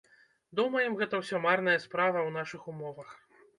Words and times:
Думаем, 0.59 0.95
гэта 1.01 1.19
ўсё 1.19 1.43
марная 1.45 1.77
справа 1.85 2.19
ў 2.25 2.29
нашых 2.41 2.61
умовах. 2.75 3.09